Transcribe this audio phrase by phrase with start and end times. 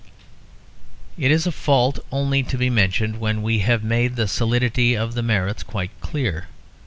[1.15, 5.13] It is a fault only to be mentioned when we have made the solidity of
[5.13, 6.47] the merits quite clear.